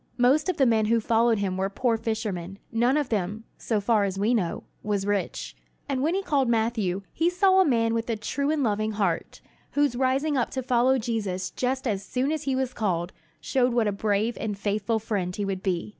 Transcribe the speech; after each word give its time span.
Most 0.17 0.49
of 0.49 0.57
the 0.57 0.65
men 0.65 0.85
who 0.85 0.99
followed 0.99 1.37
him 1.37 1.57
were 1.57 1.69
poor 1.69 1.95
fishermen. 1.95 2.57
None 2.71 2.97
of 2.97 3.09
them, 3.09 3.43
so 3.59 3.79
far 3.79 4.03
as 4.03 4.17
we 4.17 4.33
know, 4.33 4.63
was 4.81 5.05
rich. 5.05 5.55
And 5.87 6.01
when 6.01 6.15
he 6.15 6.23
called 6.23 6.49
Matthew 6.49 7.03
he 7.13 7.29
saw 7.29 7.61
a 7.61 7.65
man 7.65 7.93
with 7.93 8.09
a 8.09 8.15
true 8.15 8.49
and 8.49 8.63
loving 8.63 8.93
heart, 8.93 9.41
whose 9.73 9.95
rising 9.95 10.35
up 10.35 10.49
to 10.57 10.63
follow 10.63 10.97
Jesus 10.97 11.51
just 11.51 11.87
as 11.87 12.03
soon 12.03 12.31
as 12.31 12.45
he 12.45 12.55
was 12.55 12.73
called 12.73 13.13
showed 13.41 13.73
what 13.75 13.85
a 13.87 13.91
brave 13.91 14.35
and 14.39 14.57
faithful 14.57 14.97
friend 14.97 15.35
he 15.35 15.45
would 15.45 15.61
be. 15.61 15.89